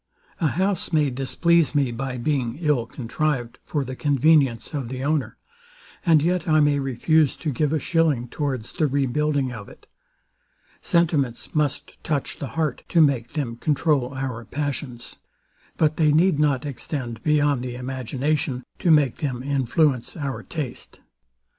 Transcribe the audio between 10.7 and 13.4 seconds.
Sentiments must touch the heart, to make